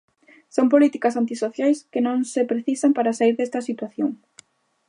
Son 0.55 0.67
políticas 0.73 1.17
antisociais 1.21 1.77
que 1.91 2.03
non 2.07 2.17
se 2.33 2.41
precisan 2.51 2.91
para 2.97 3.15
saír 3.17 3.35
desta 3.37 3.65
situación. 3.69 4.09